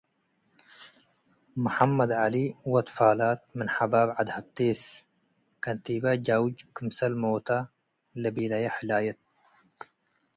[1.63, 2.35] መሐመድ ዐሊ
[2.71, 4.81] ወድ ፋላት ምን ሐባብ ዐድ ህብቴስ።
[5.63, 7.49] ከንቴባይ ጃውጅ ክምሰል ሞታ
[8.21, 9.19] ለቤለየ ሕላየት